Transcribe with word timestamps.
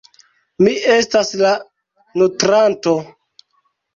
Mi 0.67 0.71
estas 0.93 1.33
la 1.41 1.51
nutranto. 2.21 2.95